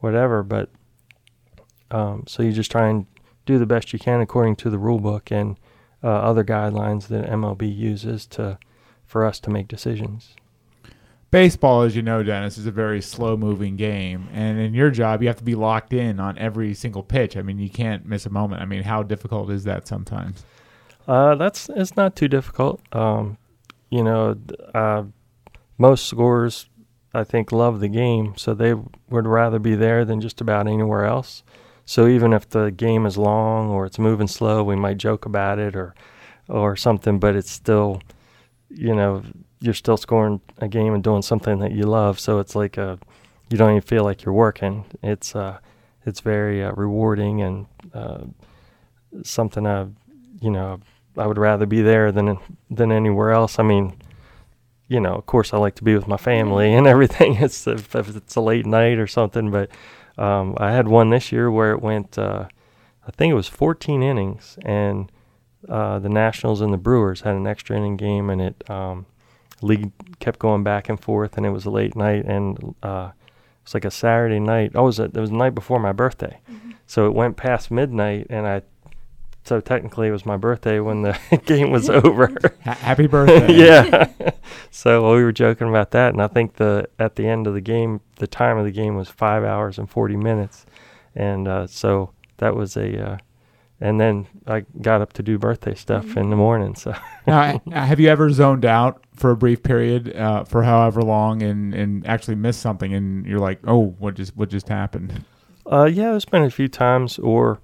[0.00, 0.42] whatever.
[0.42, 0.70] But
[1.90, 3.06] um, so you just try and
[3.44, 5.58] do the best you can according to the rule book and
[6.02, 8.58] uh, other guidelines that MLB uses to
[9.04, 10.34] for us to make decisions.
[11.30, 14.28] Baseball, as you know, Dennis, is a very slow moving game.
[14.32, 17.36] And in your job, you have to be locked in on every single pitch.
[17.36, 18.60] I mean, you can't miss a moment.
[18.60, 20.44] I mean, how difficult is that sometimes?
[21.06, 22.80] Uh, that's it's not too difficult.
[22.94, 23.38] Um,
[23.90, 24.36] you know,
[24.74, 25.04] uh,
[25.78, 26.68] most scorers,
[27.12, 28.74] I think, love the game, so they
[29.10, 31.42] would rather be there than just about anywhere else.
[31.84, 35.58] So even if the game is long or it's moving slow, we might joke about
[35.58, 35.94] it or
[36.48, 38.00] or something, but it's still,
[38.68, 39.22] you know,
[39.60, 42.18] you're still scoring a game and doing something that you love.
[42.20, 42.98] So it's like a,
[43.48, 44.84] you don't even feel like you're working.
[45.02, 45.58] It's uh,
[46.06, 48.24] it's very uh, rewarding and uh,
[49.22, 49.86] something I,
[50.40, 50.80] you know,
[51.16, 52.38] I would rather be there than
[52.70, 53.58] than anywhere else.
[53.58, 53.94] I mean,
[54.88, 57.36] you know, of course, I like to be with my family and everything.
[57.42, 59.70] It's if, if it's a late night or something, but
[60.18, 62.18] um, I had one this year where it went.
[62.18, 62.46] Uh,
[63.06, 65.10] I think it was 14 innings, and
[65.68, 69.06] uh, the Nationals and the Brewers had an extra inning game, and it um,
[69.60, 73.64] league kept going back and forth, and it was a late night, and uh, it
[73.64, 74.72] was like a Saturday night.
[74.74, 76.40] Oh, it was a, it was the night before my birthday,
[76.86, 78.62] so it went past midnight, and I.
[79.44, 82.32] So technically, it was my birthday when the game was over.
[82.60, 83.52] Happy birthday.
[83.66, 84.12] yeah.
[84.70, 87.60] so we were joking about that, and I think the at the end of the
[87.60, 90.64] game, the time of the game was five hours and forty minutes,
[91.14, 93.12] and uh, so that was a.
[93.12, 93.18] Uh,
[93.80, 96.76] and then I got up to do birthday stuff in the morning.
[96.76, 96.94] So
[97.26, 101.74] now, have you ever zoned out for a brief period uh, for however long and,
[101.74, 105.24] and actually missed something and you're like, oh, what just what just happened?
[105.66, 107.60] Uh, yeah, there's been a few times, or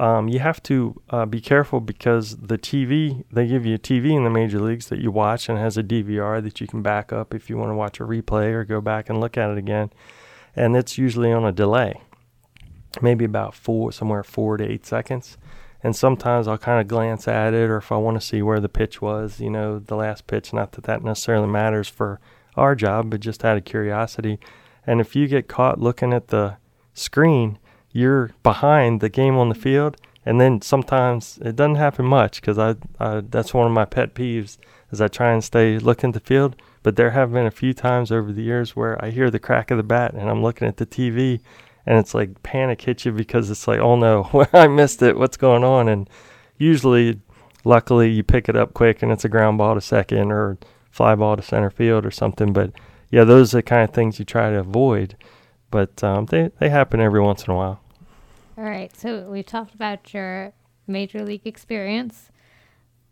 [0.00, 4.16] um, you have to uh, be careful because the TV, they give you a TV
[4.16, 7.12] in the major leagues that you watch and has a DVR that you can back
[7.12, 9.58] up if you want to watch a replay or go back and look at it
[9.58, 9.90] again.
[10.56, 12.00] And it's usually on a delay,
[13.02, 15.36] maybe about four, somewhere four to eight seconds.
[15.82, 18.60] And sometimes I'll kind of glance at it, or if I want to see where
[18.60, 20.54] the pitch was, you know, the last pitch.
[20.54, 22.20] Not that that necessarily matters for
[22.56, 24.38] our job, but just out of curiosity.
[24.86, 26.56] And if you get caught looking at the
[26.94, 27.58] screen,
[27.92, 29.96] you're behind the game on the field.
[30.24, 34.14] And then sometimes it doesn't happen much because I, I that's one of my pet
[34.14, 34.58] peeves
[34.90, 36.56] is I try and stay looking at the field.
[36.82, 39.70] But there have been a few times over the years where I hear the crack
[39.70, 41.40] of the bat and I'm looking at the TV
[41.86, 45.18] and it's like panic hits you because it's like, oh no, I missed it.
[45.18, 45.88] What's going on?
[45.88, 46.08] And
[46.58, 47.20] usually,
[47.64, 50.58] luckily, you pick it up quick and it's a ground ball to second or
[50.90, 52.52] fly ball to center field or something.
[52.52, 52.72] But
[53.10, 55.16] yeah, those are the kind of things you try to avoid.
[55.70, 57.80] But um, they they happen every once in a while.
[58.58, 58.94] All right.
[58.96, 60.52] So we've talked about your
[60.86, 62.30] major league experience,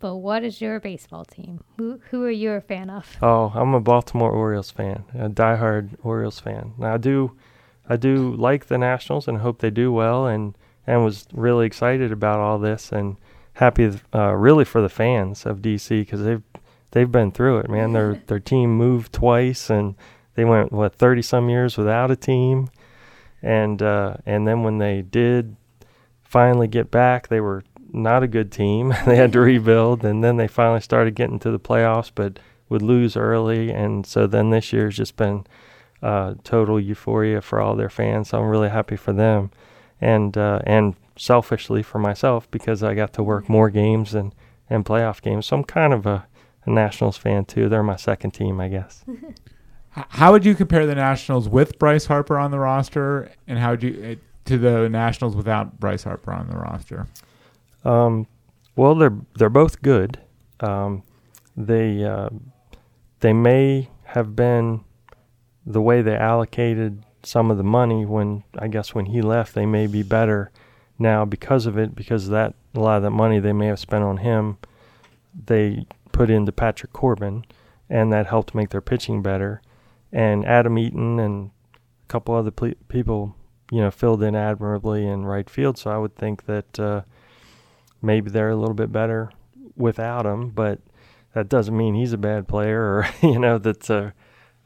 [0.01, 1.64] but what is your baseball team?
[1.77, 3.16] Who who are you a fan of?
[3.23, 6.75] Oh, I'm a Baltimore Orioles fan, a diehard Orioles fan.
[6.79, 7.37] Now, I do,
[7.88, 12.12] I do like the Nationals and hope they do well, and and was really excited
[12.12, 13.16] about all this and
[13.55, 16.42] happy, uh, really for the fans of DC because they've
[16.92, 17.92] they've been through it, man.
[17.92, 19.97] Their their team moved twice, and
[20.38, 22.70] they went what thirty some years without a team,
[23.42, 25.57] and uh, and then when they did
[26.22, 28.94] finally get back, they were not a good team.
[29.05, 32.83] they had to rebuild, and then they finally started getting to the playoffs, but would
[32.83, 35.44] lose early, and so then this year's just been
[36.05, 38.29] uh, total euphoria for all their fans.
[38.29, 39.51] So I'm really happy for them,
[40.01, 44.33] and uh, and selfishly for myself because I got to work more games and
[44.70, 45.46] and playoff games.
[45.46, 46.29] So I'm kind of a,
[46.64, 47.68] a Nationals fan too.
[47.68, 49.05] They're my second team, I guess.
[49.90, 53.83] How would you compare the Nationals with Bryce Harper on the roster, and how would
[53.83, 57.07] you uh, to the Nationals without Bryce Harper on the roster?
[57.85, 58.27] Um,
[58.77, 60.20] well, they're they're both good.
[60.61, 61.03] Um,
[61.57, 62.31] they uh,
[63.20, 64.85] they may have been
[65.66, 69.55] the way they allocated some of the money when I guess when he left.
[69.55, 70.51] They may be better
[70.98, 74.05] now because of it because that a lot of that money they may have spent
[74.05, 74.59] on him.
[75.46, 77.44] They put into Patrick Corbin,
[77.88, 79.61] and that helped make their pitching better.
[80.12, 83.37] And Adam Eaton and a couple other ple- people,
[83.71, 85.79] you know, filled in admirably in right field.
[85.79, 86.79] So I would think that.
[86.79, 87.03] Uh,
[88.03, 89.31] maybe they're a little bit better
[89.77, 90.81] without him, but
[91.35, 94.11] that doesn't mean he's a bad player or you know that uh,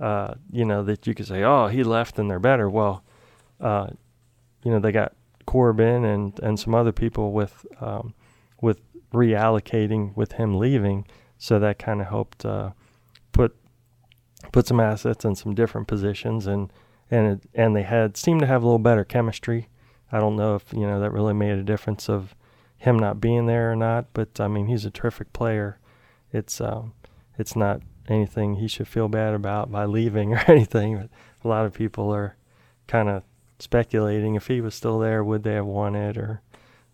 [0.03, 2.69] uh, you know that you could say oh he left and they're better.
[2.69, 3.05] Well,
[3.61, 3.89] uh,
[4.63, 5.15] you know they got
[5.47, 8.15] Corbin and and some other people with um,
[8.61, 8.81] with
[9.13, 11.07] reallocating with him leaving,
[11.39, 12.71] so that kind of helped uh,
[13.33, 13.57] put
[14.51, 16.73] put some assets in some different positions and
[17.11, 19.69] and it, and they had seemed to have a little better chemistry.
[20.11, 22.35] I don't know if you know that really made a difference of
[22.79, 25.79] him not being there or not, but I mean he's a terrific player.
[26.33, 26.95] It's um,
[27.39, 30.97] it's not anything he should feel bad about by leaving or anything.
[30.97, 31.11] But
[31.45, 32.37] a lot of people are
[32.87, 33.23] kind of
[33.59, 36.41] speculating if he was still there, would they have won it, or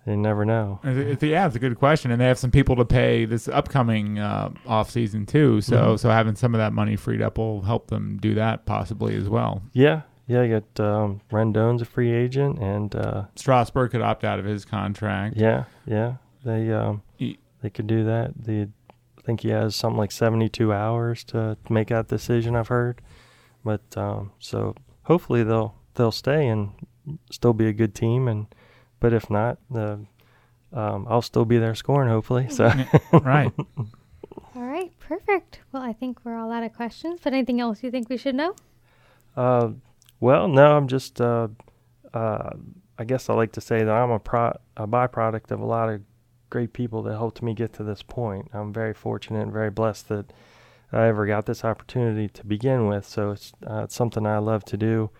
[0.08, 0.80] they never know.
[0.82, 4.18] It's, yeah, it's a good question, and they have some people to pay this upcoming
[4.18, 5.60] uh, off season too.
[5.60, 5.98] So, Mhm.
[5.98, 9.28] so having some of that money freed up will help them do that possibly as
[9.28, 9.62] well.
[9.72, 10.42] Yeah, yeah.
[10.42, 14.64] You got um, Rendon's a free agent, and uh, Strasburg could opt out of his
[14.64, 15.36] contract.
[15.36, 16.14] yeah, yeah.
[16.44, 18.32] They um, Ye- they could do that.
[18.44, 18.68] The
[19.18, 22.56] I think he has something like 72 hours to, to make that decision.
[22.56, 23.02] I've heard,
[23.62, 26.70] but um, so hopefully they'll they'll stay and
[27.30, 28.26] still be a good team.
[28.28, 28.46] And
[29.00, 30.00] but if not, the
[30.72, 32.08] um, I'll still be there scoring.
[32.08, 32.70] Hopefully, so
[33.12, 33.52] right.
[34.54, 35.60] All right, perfect.
[35.72, 37.20] Well, I think we're all out of questions.
[37.22, 38.56] But anything else you think we should know?
[39.36, 39.70] Uh,
[40.20, 41.20] well, no, I'm just.
[41.20, 41.48] Uh,
[42.12, 42.50] uh,
[42.98, 45.88] I guess I like to say that I'm a pro a byproduct of a lot
[45.88, 46.02] of
[46.50, 48.48] great people that helped me get to this point.
[48.52, 50.32] I'm very fortunate and very blessed that
[50.90, 53.06] I ever got this opportunity to begin with.
[53.06, 55.10] So it's, uh, it's something I love to do,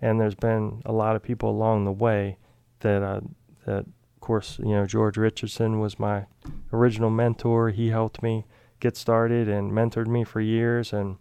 [0.00, 2.38] and there's been a lot of people along the way
[2.80, 3.20] that uh,
[3.66, 6.26] that of course you know George Richardson was my
[6.72, 7.70] original mentor.
[7.70, 8.44] He helped me
[8.80, 11.16] get started and mentored me for years, and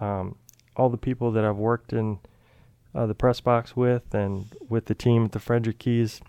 [0.00, 0.36] um,
[0.76, 2.18] all the people that I've worked in
[2.94, 6.20] uh, the press box with and with the team at the Frederick Keys.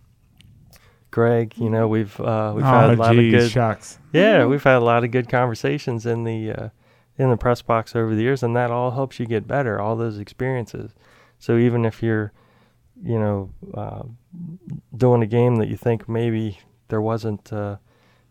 [1.10, 4.00] Greg, you know we've uh, we've oh, had a lot geez, of good shucks.
[4.14, 6.70] yeah we've had a lot of good conversations in the uh,
[7.18, 9.80] in the press box over the years, and that all helps you get better.
[9.80, 10.94] All those experiences.
[11.38, 12.32] So even if you're,
[13.04, 14.04] you know, uh,
[14.96, 17.78] doing a game that you think maybe there wasn't uh,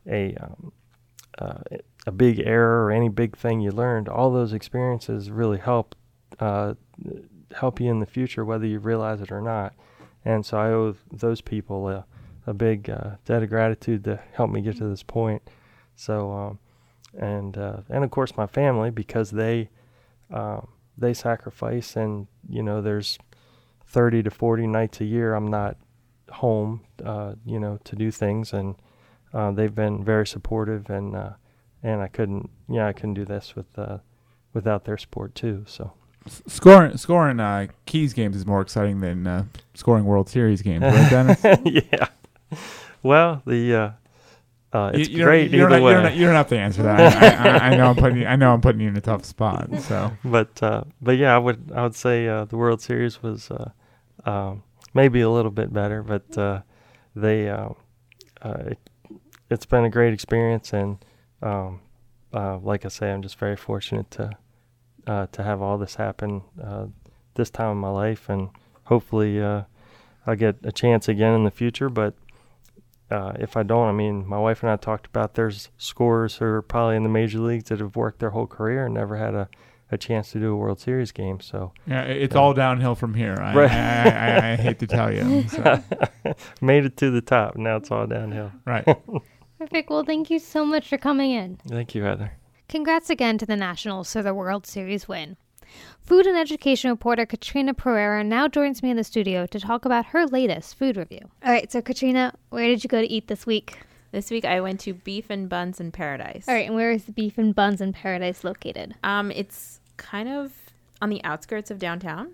[0.06, 0.72] a um,
[1.38, 1.58] uh,
[2.06, 5.94] a big error or any big thing you learned, all those experiences really help
[6.38, 6.74] uh,
[7.54, 9.74] help you in the future, whether you realize it or not.
[10.24, 12.04] And so I owe those people a,
[12.46, 15.42] a big uh, debt of gratitude to help me get to this point.
[15.96, 16.58] So, um,
[17.18, 19.70] and uh, and of course my family because they
[20.32, 23.18] um, they sacrifice, and you know there's
[23.90, 25.76] 30 to 40 nights a year I'm not
[26.30, 28.76] home, uh, you know, to do things, and
[29.34, 31.30] uh, they've been very supportive, and uh,
[31.82, 33.98] and I couldn't, yeah, I couldn't do this with uh,
[34.54, 35.64] without their support too.
[35.66, 35.92] So
[36.26, 40.82] S- Scoring scoring uh, keys games is more exciting than uh, scoring World Series games,
[40.82, 41.40] right, Dennis?
[41.64, 42.08] yeah,
[43.02, 43.90] well, the uh,
[44.72, 45.92] uh, it's you, you great either don't, way.
[45.94, 47.00] you, don't, you don't have to answer that.
[47.42, 49.24] I, I, I know I'm putting you, I know I'm putting you in a tough
[49.24, 49.68] spot.
[49.80, 53.50] So but uh, but yeah, I would I would say uh, the World Series was
[53.50, 53.70] uh,
[54.24, 54.62] um,
[54.94, 56.62] maybe a little bit better, but uh,
[57.14, 57.70] they uh,
[58.42, 58.78] uh, it,
[59.48, 60.98] it's been a great experience, and
[61.42, 61.80] um,
[62.32, 64.30] uh, like I say, I'm just very fortunate to
[65.06, 66.86] uh, to have all this happen uh,
[67.34, 68.50] this time in my life, and
[68.84, 71.88] hopefully I'll get a chance again in the future.
[71.88, 72.14] But
[73.10, 76.44] uh, if I don't, I mean, my wife and I talked about there's scorers who
[76.44, 79.34] are probably in the major leagues that have worked their whole career and never had
[79.34, 79.48] a,
[79.92, 81.40] a chance to do a World Series game.
[81.40, 82.40] So yeah, it's Yeah.
[82.40, 83.36] all downhill from here.
[83.40, 83.70] I, Right.
[83.70, 85.44] I, I, I, I hate to tell you.
[85.48, 85.82] So,
[86.60, 87.56] made it to the top.
[87.56, 88.52] Now it's all downhill.
[88.64, 88.84] right.
[89.58, 89.90] Perfect.
[89.90, 91.58] Well, thank you so much for coming in.
[91.68, 92.32] Thank you, Heather.
[92.68, 95.36] Congrats again to the Nationals for the World Series win.
[96.00, 100.06] Food and education reporter Katryna Perera now joins me in the studio to talk about
[100.06, 101.20] her latest food review.
[101.44, 103.78] All right, so Katryna, where did you go to eat this week?
[104.12, 106.48] This week I went to Beef and Buns in Paradise.
[106.48, 108.94] All right, and where is the Beef and Buns in Paradise located?
[109.04, 110.52] Um, it's kind of
[111.00, 112.32] on the outskirts of downtown.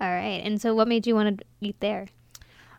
[0.00, 2.08] All right, and so what made you want to eat there?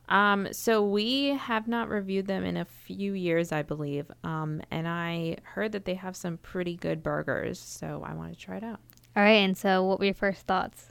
[0.08, 4.12] Um, so we have not reviewed them in a few years, I believe.
[4.24, 8.40] Um, and I heard that they have some pretty good burgers, so I want to
[8.40, 8.82] try it out.
[9.16, 10.90] All right, and so what were your first thoughts?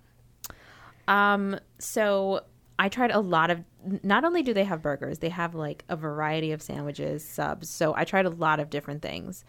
[1.06, 2.40] Um, so
[2.78, 3.62] I tried a lot of.
[4.02, 7.68] Not only do they have burgers, they have like a variety of sandwiches, subs.
[7.68, 9.44] So I tried a lot of different things,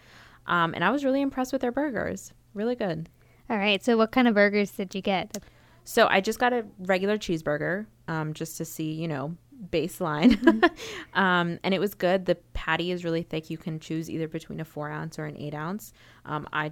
[0.48, 2.34] um, and I was really impressed with their burgers.
[2.54, 3.10] Really good.
[3.50, 5.38] All right, so what kind of burgers did you get?
[5.84, 9.36] So I just got a regular cheeseburger, um, just to see, you know,
[9.70, 10.70] baseline.
[11.14, 12.26] um, and it was good.
[12.26, 13.50] The patty is really thick.
[13.50, 15.94] You can choose either between a four ounce or an eight ounce.
[16.26, 16.72] Um, I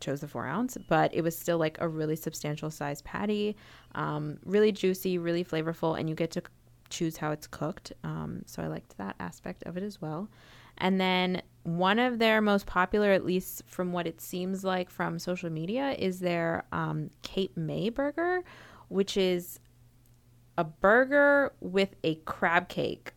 [0.00, 3.56] chose the four ounce, but it was still like a really substantial size patty.
[3.94, 6.42] Um, really juicy, really flavorful, and you get to
[6.90, 7.92] choose how it's cooked.
[8.02, 10.28] Um, so I liked that aspect of it as well.
[10.78, 15.18] And then one of their most popular, at least from what it seems like from
[15.18, 18.42] social media, is their um, Cape May burger,
[18.88, 19.60] which is
[20.58, 23.12] a burger with a crab cake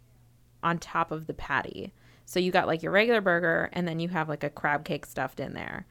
[0.63, 1.93] on top of the patty.
[2.25, 5.05] So you got like your regular burger, and then you have like a crab cake
[5.05, 5.85] stuffed in there,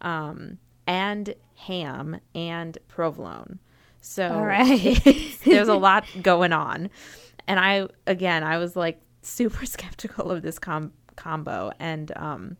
[0.00, 3.58] um, and ham and provolone.
[4.02, 5.00] So All right.
[5.44, 6.90] there's a lot going on,
[7.46, 12.56] and I again I was like super skeptical of this com- combo, and um,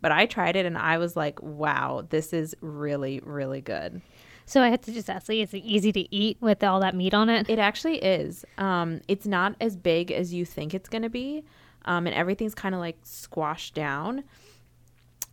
[0.00, 4.00] but I tried it and I was like, wow, this is really really good.
[4.46, 7.12] So I had to just ask, is it easy to eat with all that meat
[7.12, 7.50] on it?
[7.50, 8.46] It actually is.
[8.56, 11.44] Um, it's not as big as you think it's going to be,
[11.84, 14.24] um, and everything's kind of like squashed down.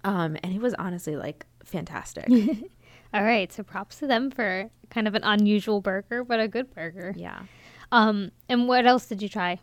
[0.03, 2.28] Um, and it was honestly like fantastic.
[3.14, 6.74] All right, so props to them for kind of an unusual burger, but a good
[6.74, 7.14] burger.
[7.18, 7.43] yeah.
[7.91, 9.60] Um, and what else did you try?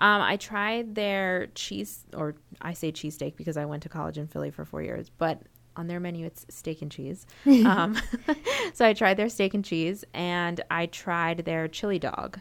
[0.00, 4.26] Um, I tried their cheese, or I say cheesesteak because I went to college in
[4.26, 5.42] Philly for four years, but
[5.76, 7.26] on their menu it's steak and cheese.
[7.64, 7.96] um,
[8.74, 12.40] so I tried their steak and cheese, and I tried their chili dog.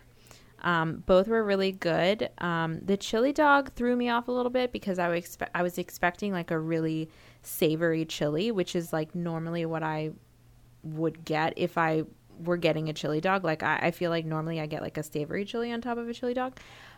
[0.62, 2.30] Um, both were really good.
[2.40, 5.62] Um, the chili dog threw me off a little bit because I was expe- I
[5.64, 7.10] was expecting like a really
[7.44, 10.12] savory chili, which is like normally what I
[10.84, 12.04] would get if I
[12.44, 13.44] were getting a chili dog.
[13.44, 16.08] Like I, I feel like normally I get like a savory chili on top of
[16.08, 16.58] a chili dog.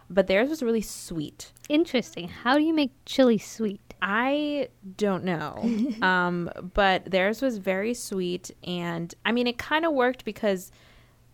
[0.09, 1.51] but theirs was really sweet.
[1.69, 2.27] Interesting.
[2.27, 3.79] How do you make chili sweet?
[4.01, 5.69] I don't know.
[6.01, 8.51] um, but theirs was very sweet.
[8.63, 10.71] And I mean, it kind of worked because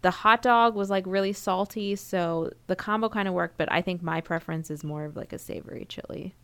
[0.02, 1.96] the hot dog was like really salty.
[1.96, 3.58] So the combo kind of worked.
[3.58, 6.36] But I think my preference is more of like a savory chili.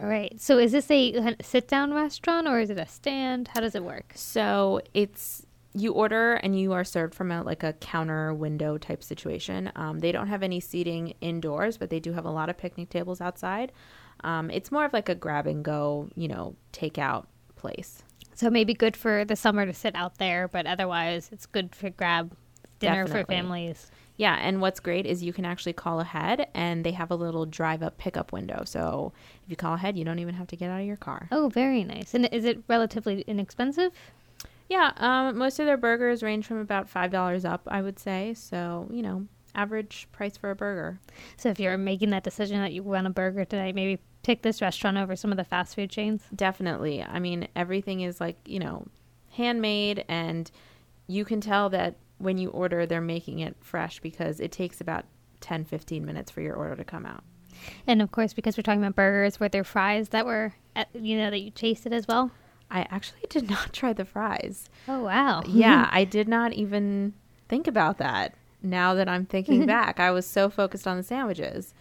[0.00, 0.40] All right.
[0.40, 3.48] So is this a sit down restaurant or is it a stand?
[3.54, 4.12] How does it work?
[4.14, 9.04] So it's you order and you are served from a like a counter window type
[9.04, 9.70] situation.
[9.76, 12.88] Um, they don't have any seating indoors, but they do have a lot of picnic
[12.88, 13.72] tables outside.
[14.24, 17.26] Um, it's more of like a grab and go, you know, takeout
[17.56, 18.02] place.
[18.34, 21.90] So maybe good for the summer to sit out there, but otherwise it's good for
[21.90, 22.32] grab
[22.78, 23.90] dinner for families.
[24.20, 27.46] Yeah, and what's great is you can actually call ahead, and they have a little
[27.46, 28.64] drive up pickup window.
[28.66, 31.26] So if you call ahead, you don't even have to get out of your car.
[31.32, 32.12] Oh, very nice.
[32.12, 33.92] And is it relatively inexpensive?
[34.68, 38.34] Yeah, um, most of their burgers range from about five dollars up, I would say.
[38.34, 41.00] So you know, average price for a burger.
[41.38, 44.60] So if you're making that decision that you want a burger tonight, maybe pick this
[44.60, 46.24] restaurant over some of the fast food chains.
[46.36, 47.02] Definitely.
[47.02, 48.86] I mean, everything is like, you know,
[49.30, 50.50] handmade and
[51.06, 55.04] you can tell that when you order they're making it fresh because it takes about
[55.40, 57.24] 10 15 minutes for your order to come out.
[57.86, 61.18] And of course, because we're talking about burgers, were there fries that were, at, you
[61.18, 62.30] know, that you tasted as well?
[62.70, 64.68] I actually did not try the fries.
[64.88, 65.42] Oh wow!
[65.46, 67.14] Yeah, I did not even
[67.48, 68.34] think about that.
[68.62, 71.74] Now that I'm thinking back, I was so focused on the sandwiches.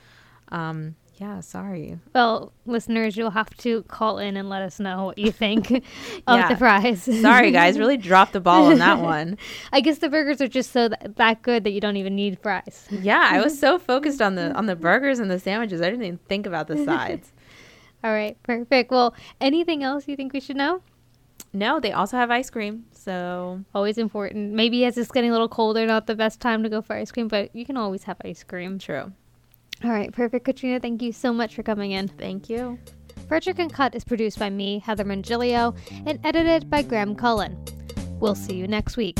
[0.49, 1.99] Um, yeah, sorry.
[2.15, 5.83] Well, listeners, you'll have to call in and let us know what you think of
[6.27, 6.47] Yeah.
[6.49, 7.03] the fries.
[7.03, 9.37] Sorry, guys, really dropped the ball on that one.
[9.73, 12.39] I guess the burgers are just so that, that good that you don't even need
[12.39, 12.87] fries.
[12.89, 16.03] Yeah, I was so focused on the on the burgers and the sandwiches, I didn't
[16.05, 17.31] even think about the sides.
[18.03, 18.89] All right, perfect.
[18.91, 20.81] Well, anything else you think we should know?
[21.51, 22.85] No, they also have ice cream.
[22.93, 24.53] So Always important.
[24.53, 27.11] Maybe as it's getting a little colder, not the best time to go for ice
[27.11, 28.79] cream, but you can always have ice cream.
[28.79, 29.11] true.
[29.83, 30.45] All right, perfect.
[30.45, 32.07] Katryna, thank you so much for coming in.
[32.07, 32.77] Thank you.
[33.27, 35.75] Frederick and Cut is produced by me, Heather Mongilio,
[36.05, 37.63] and edited by Graham Cullen.
[38.19, 39.17] We'll see you next week.